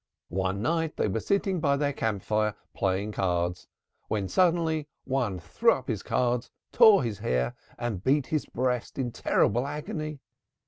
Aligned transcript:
One 0.29 0.63
night 0.63 0.97
they 0.97 1.07
were 1.07 1.19
sitting 1.19 1.59
by 1.59 1.77
their 1.77 1.93
campfire 1.93 2.55
playing 2.73 3.11
cards 3.11 3.67
when 4.07 4.27
suddenly 4.27 4.87
one 5.03 5.37
threw 5.39 5.73
up 5.73 5.89
his 5.89 6.01
cards, 6.01 6.49
tore 6.71 7.03
his 7.03 7.19
hair 7.19 7.53
and 7.77 8.03
beat 8.03 8.25
his 8.25 8.47
breast 8.47 8.97
in 8.97 9.11
terrible 9.11 9.67
agony. 9.67 10.17